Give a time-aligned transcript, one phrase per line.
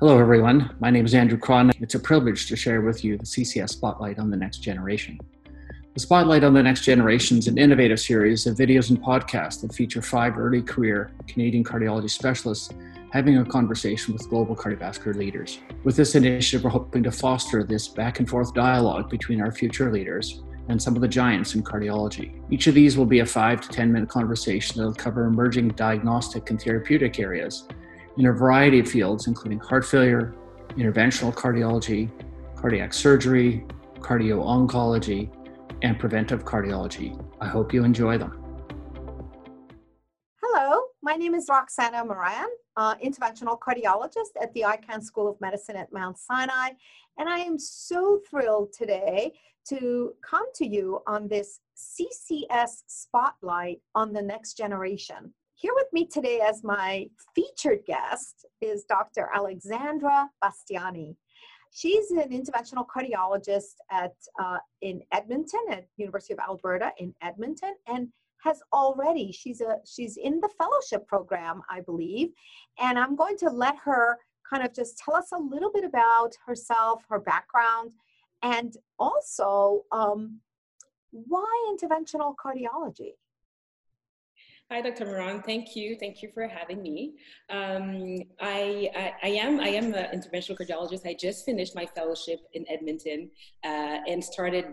[0.00, 0.76] Hello, everyone.
[0.78, 1.72] My name is Andrew Krahn.
[1.80, 5.18] It's a privilege to share with you the CCS Spotlight on the Next Generation.
[5.92, 9.74] The Spotlight on the Next Generation is an innovative series of videos and podcasts that
[9.74, 12.72] feature five early career Canadian cardiology specialists
[13.10, 15.58] having a conversation with global cardiovascular leaders.
[15.82, 19.90] With this initiative, we're hoping to foster this back and forth dialogue between our future
[19.90, 22.40] leaders and some of the giants in cardiology.
[22.52, 25.70] Each of these will be a five to 10 minute conversation that will cover emerging
[25.70, 27.66] diagnostic and therapeutic areas
[28.18, 30.34] in a variety of fields, including heart failure,
[30.76, 32.10] interventional cardiology,
[32.56, 33.64] cardiac surgery,
[34.00, 35.30] cardio oncology,
[35.82, 37.16] and preventive cardiology.
[37.40, 38.44] I hope you enjoy them.
[40.42, 42.46] Hello, my name is Roxana Mehran,
[42.76, 46.70] uh, interventional cardiologist at the Icahn School of Medicine at Mount Sinai,
[47.18, 49.32] and I am so thrilled today
[49.68, 55.34] to come to you on this CCS spotlight on the next generation.
[55.60, 59.28] Here with me today as my featured guest is Dr.
[59.34, 61.16] Alexandra Bastiany.
[61.72, 68.06] She's an interventional cardiologist at uh, in Edmonton at University of Alberta in Edmonton, and
[68.44, 72.28] has already she's a she's in the fellowship program, I believe,
[72.78, 74.16] and I'm going to let her
[74.48, 77.94] kind of just tell us a little bit about herself, her background,
[78.44, 80.38] and also um,
[81.10, 83.14] why interventional cardiology.
[84.70, 85.06] Hi, Dr.
[85.06, 85.42] Mehran.
[85.46, 85.96] Thank you.
[85.98, 87.14] Thank you for having me.
[87.48, 91.06] Um, I, I, I, am I am an interventional cardiologist.
[91.06, 93.30] I just finished my fellowship in Edmonton
[93.64, 94.66] uh, and started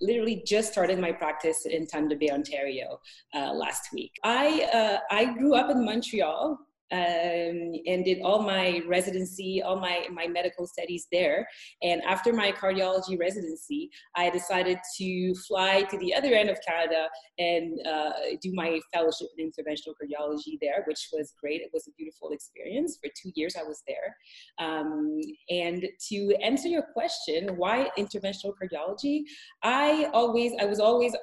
[0.00, 2.98] literally just started my practice in Thunder Bay, Ontario,
[3.36, 4.10] uh, last week.
[4.24, 6.58] I uh, I grew up in Montreal
[6.92, 11.46] um, and did all my residency, all my, my medical studies there.
[11.82, 17.08] And after my cardiology residency, I decided to fly to the other end of Canada
[17.38, 21.60] and uh, do my fellowship in interventional cardiology there, which was great.
[21.60, 22.98] It was a beautiful experience.
[23.02, 24.16] For two years, I was there.
[24.58, 25.20] Um,
[25.50, 29.22] and to answer your question, why interventional cardiology?
[29.62, 31.14] I always, I was always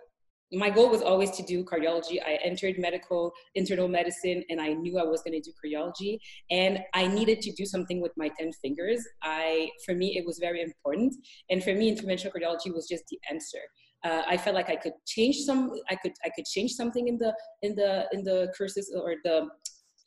[0.53, 2.21] my goal was always to do cardiology.
[2.23, 6.19] I entered medical internal medicine and I knew I was going to do cardiology
[6.51, 9.05] and I needed to do something with my 10 fingers.
[9.21, 11.15] I for me it was very important
[11.49, 13.59] and for me interventional cardiology was just the answer.
[14.03, 17.17] Uh, I felt like I could change some I could I could change something in
[17.17, 19.47] the in the in the courses or the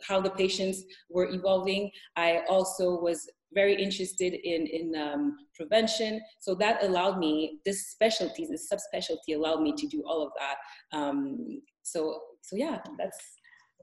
[0.07, 1.91] how the patients were evolving.
[2.17, 6.21] I also was very interested in, in um, prevention.
[6.41, 10.97] So that allowed me, this specialty, this subspecialty allowed me to do all of that.
[10.97, 13.19] Um, so, so yeah, that's.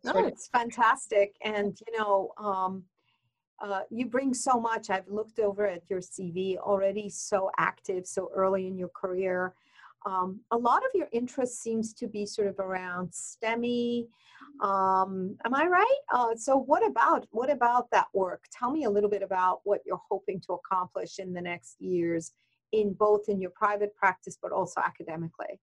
[0.06, 1.36] No, it's fantastic.
[1.44, 2.84] And, you know, um,
[3.64, 4.90] uh, you bring so much.
[4.90, 9.54] I've looked over at your CV already, so active, so early in your career.
[10.06, 14.08] Um, a lot of your interest seems to be sort of around STEMI,
[14.62, 16.00] um, am I right?
[16.14, 18.44] Uh, so what about what about that work?
[18.52, 22.34] Tell me a little bit about what you're hoping to accomplish in the next years,
[22.72, 25.60] in both in your private practice but also academically.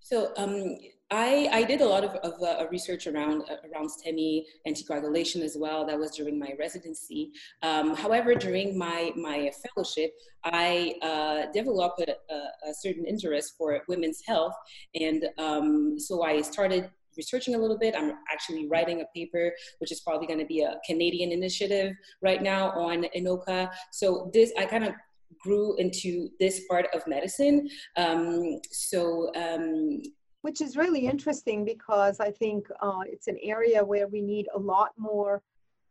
[0.00, 0.76] So um,
[1.10, 5.56] I, I did a lot of, of uh, research around uh, around STEMI anticoagulation as
[5.58, 5.86] well.
[5.86, 7.32] That was during my residency.
[7.62, 10.12] Um, however, during my my fellowship,
[10.44, 14.54] I uh, developed a, a, certain interest for women's health,
[14.94, 17.94] and um, so I started researching a little bit.
[17.96, 22.42] I'm actually writing a paper, which is probably going to be a Canadian initiative right
[22.42, 23.70] now on INOCA.
[23.92, 24.92] So this, I kind of
[25.40, 27.68] grew into this part of medicine.
[27.96, 30.02] Um, so, um,
[30.42, 34.58] which is really interesting because I think uh, it's an area where we need a
[34.58, 35.42] lot more,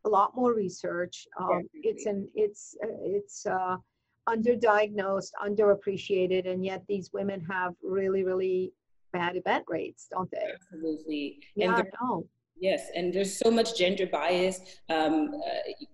[0.05, 1.27] a lot more research.
[1.39, 3.77] Um, it's an, it's, uh, it's, uh,
[4.27, 8.73] underdiagnosed, underappreciated, and yet these women have really, really
[9.13, 10.51] bad event rates, don't they?
[10.53, 11.39] Absolutely.
[11.55, 12.23] Yeah, and
[12.59, 14.59] Yes, and there's so much gender bias.
[14.89, 15.85] Um, uh,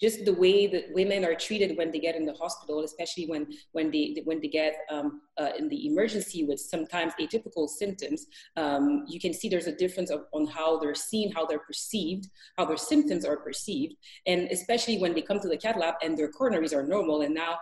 [0.00, 3.46] just the way that women are treated when they get in the hospital, especially when
[3.72, 8.26] when they when they get um, uh, in the emergency with sometimes atypical symptoms,
[8.56, 12.28] um, you can see there's a difference of, on how they're seen, how they're perceived,
[12.56, 13.94] how their symptoms are perceived,
[14.26, 17.34] and especially when they come to the cath lab and their coronaries are normal, and
[17.34, 17.58] now,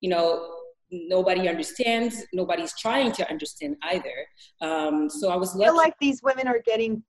[0.00, 0.50] you know,
[0.90, 4.26] nobody understands nobody's trying to understand either.
[4.60, 7.02] Um, so i was I feel like these women are getting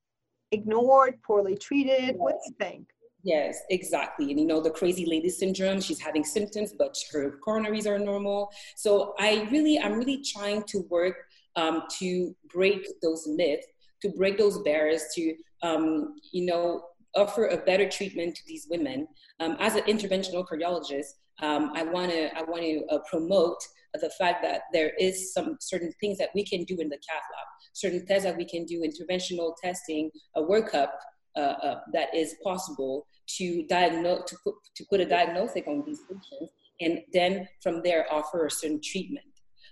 [0.51, 2.15] ignored poorly treated.
[2.17, 2.92] What do you think
[3.23, 7.87] yes exactly and you know the crazy lady syndrome she's having symptoms but her coronaries
[7.87, 8.49] are normal.
[8.75, 11.15] So i really i'm really trying to work
[11.55, 13.67] um, to break those myths
[14.01, 16.83] to break those barriers to um, you know
[17.15, 19.07] offer a better treatment to these women.
[19.39, 21.11] Um, as an interventional cardiologist
[21.41, 23.57] um, I want to I want to uh, promote
[23.99, 27.23] the fact that there is some certain things that we can do in the cath
[27.35, 30.89] lab, certain tests that we can do, interventional testing, a workup
[31.35, 36.01] uh, uh, that is possible to diagnose to put, to put a diagnostic on these
[36.01, 39.25] patients and then from there offer a certain treatment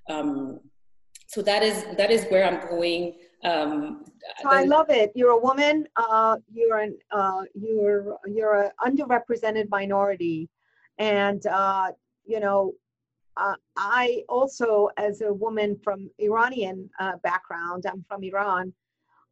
[0.10, 0.60] um,
[1.28, 3.14] so that is that is where i'm going
[3.44, 4.04] um,
[4.42, 5.12] so I love it.
[5.16, 5.88] You're a woman.
[5.96, 10.48] Uh, you're an uh, you're you're an underrepresented minority,
[11.00, 11.92] and uh,
[12.26, 12.74] you know,
[13.38, 18.74] uh, I also, as a woman from Iranian uh, background, I'm from Iran.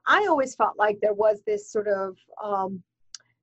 [0.07, 2.81] I always felt like there was this sort of um,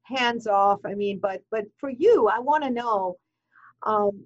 [0.06, 0.80] hands off.
[0.84, 3.16] I mean, but but for you, I want to know.
[3.82, 4.24] Um,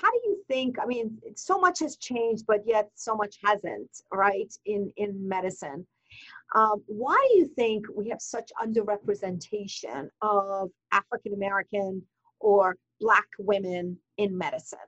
[0.00, 3.90] how do you think i mean so much has changed but yet so much hasn't
[4.12, 5.86] right in in medicine
[6.54, 12.02] um, why do you think we have such underrepresentation of african american
[12.40, 14.78] or black women in medicine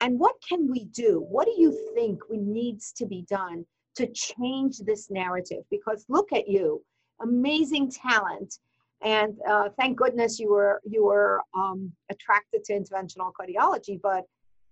[0.00, 3.64] and what can we do what do you think we needs to be done
[3.94, 6.82] to change this narrative because look at you
[7.20, 8.58] amazing talent
[9.04, 14.24] and uh, thank goodness you were you were um, attracted to interventional cardiology but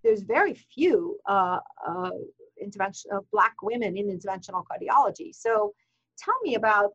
[0.03, 2.11] there's very few uh, uh,
[2.61, 5.35] intervention uh, black women in interventional cardiology.
[5.35, 5.73] So
[6.19, 6.91] tell me about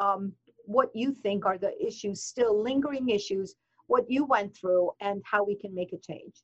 [0.00, 0.32] um,
[0.64, 3.54] what you think are the issues still lingering issues
[3.86, 6.42] what you went through and how we can make a change.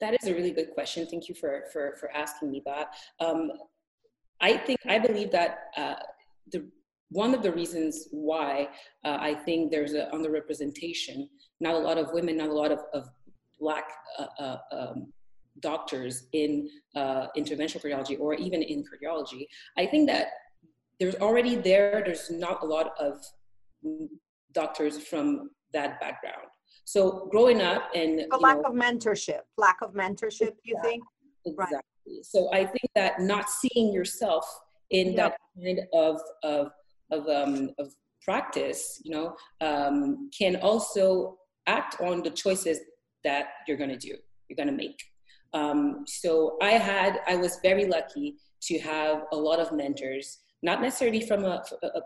[0.00, 1.06] That is a really good question.
[1.06, 2.94] Thank you for for for asking me that.
[3.20, 3.52] Um,
[4.40, 5.94] i think i believe that uh,
[6.50, 6.66] the
[7.14, 8.68] one of the reasons why
[9.04, 11.28] uh, I think there's an underrepresentation,
[11.60, 13.08] not a lot of women, not a lot of, of
[13.60, 13.84] black
[14.18, 15.12] uh, uh, um,
[15.60, 19.46] doctors in uh, interventional cardiology or even in cardiology,
[19.78, 20.26] I think that
[20.98, 23.22] there's already there, there's not a lot of
[24.52, 26.48] doctors from that background.
[26.84, 31.04] So growing up and a lack know, of mentorship, lack of mentorship, you think?
[31.46, 31.76] Exactly.
[31.76, 32.24] Right.
[32.24, 34.44] So I think that not seeing yourself
[34.90, 35.28] in yeah.
[35.28, 36.70] that kind of, of
[37.10, 37.92] of, um, of
[38.22, 41.36] practice, you know, um, can also
[41.66, 42.80] act on the choices
[43.22, 44.14] that you're going to do,
[44.48, 45.02] you're going to make.
[45.52, 50.82] Um, so I had, I was very lucky to have a lot of mentors, not
[50.82, 52.00] necessarily from a, a,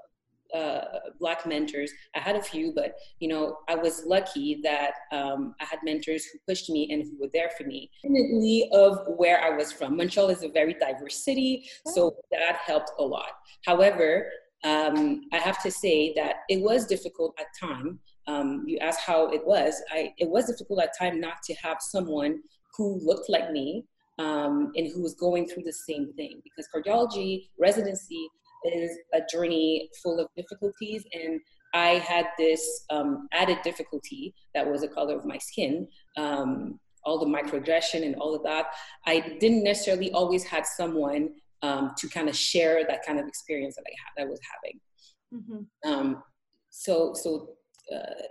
[0.56, 1.90] a black mentors.
[2.14, 6.26] I had a few, but you know, I was lucky that um, I had mentors
[6.26, 7.90] who pushed me and who were there for me.
[8.04, 12.92] Independently of where I was from, Montreal is a very diverse city, so that helped
[12.98, 13.30] a lot.
[13.64, 14.30] However,
[14.64, 18.00] um, I have to say that it was difficult at time.
[18.26, 19.80] Um, you asked how it was.
[19.90, 22.40] I, it was difficult at time not to have someone
[22.76, 23.84] who looked like me
[24.18, 28.28] um, and who was going through the same thing because cardiology residency
[28.64, 31.40] is a journey full of difficulties and
[31.74, 37.18] I had this um, added difficulty that was the color of my skin, um, all
[37.18, 38.66] the microaggression and all of that.
[39.06, 41.30] I didn't necessarily always had someone
[41.62, 44.80] um, to kind of share that kind of experience that I had, I was having.
[45.34, 45.90] Mm-hmm.
[45.90, 46.22] Um,
[46.70, 47.50] so, so
[47.94, 48.22] uh,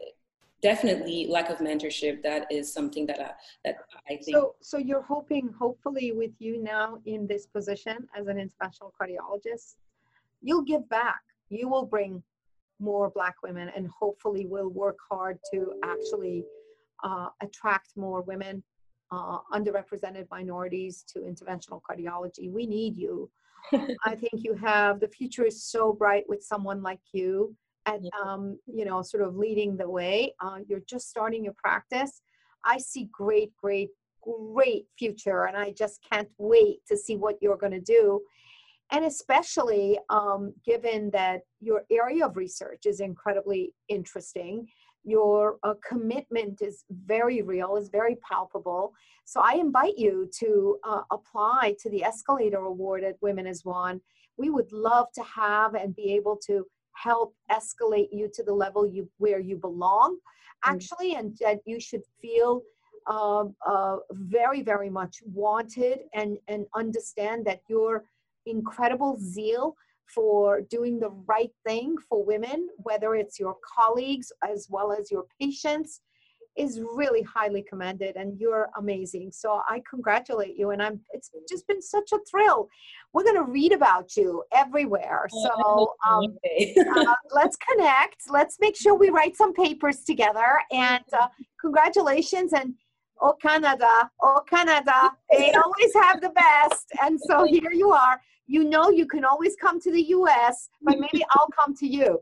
[0.61, 2.21] definitely lack of mentorship.
[2.23, 3.31] That is something that I,
[3.65, 3.75] that
[4.09, 4.35] I think.
[4.35, 9.75] So, so you're hoping, hopefully, with you now in this position as an interventional cardiologist,
[10.41, 11.21] you'll give back.
[11.49, 12.23] You will bring
[12.79, 16.43] more Black women, and hopefully, will work hard to actually
[17.03, 18.63] uh, attract more women
[19.11, 22.51] uh, underrepresented minorities to interventional cardiology.
[22.51, 23.29] We need you.
[24.05, 27.55] I think you have the future is so bright with someone like you
[27.85, 30.33] and um, you know sort of leading the way.
[30.39, 32.21] Uh, you're just starting your practice.
[32.65, 33.89] I see great, great,
[34.21, 38.21] great future, and I just can't wait to see what you're going to do.
[38.91, 44.65] And especially um, given that your area of research is incredibly interesting
[45.07, 48.93] your uh, commitment is very real, is very palpable.
[49.23, 54.01] So I invite you to uh, apply to the Escalator Award at Women as One.
[54.37, 58.85] We would love to have and be able to help escalate you to the level
[58.85, 60.71] you where you belong, mm.
[60.71, 62.61] actually, and that you should feel
[63.07, 68.03] uh, uh, very, very much wanted and and understand that your
[68.45, 69.75] incredible zeal
[70.13, 75.25] for doing the right thing for women, whether it's your colleagues as well as your
[75.39, 76.01] patients,
[76.57, 79.31] is really highly commended and you're amazing.
[79.31, 82.67] So I congratulate you and I'm it's just been such a thrill.
[83.13, 85.27] We're going to read about you everywhere.
[85.29, 86.37] So um,
[86.97, 88.23] uh, let's connect.
[88.29, 91.27] Let's make sure we write some papers together and uh,
[91.61, 92.73] congratulations and
[93.21, 96.85] oh Canada, oh Canada, they always have the best.
[97.03, 100.97] And so here you are you know you can always come to the US, but
[100.99, 102.19] maybe I'll come to you.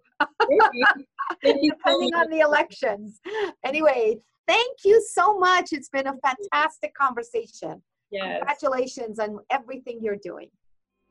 [1.44, 3.20] Depending on the elections.
[3.64, 4.18] Anyway,
[4.48, 5.72] thank you so much.
[5.72, 7.82] It's been a fantastic conversation.
[8.12, 8.40] Yes.
[8.40, 10.50] Congratulations on everything you're doing.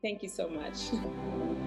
[0.02, 0.90] Thank you so much.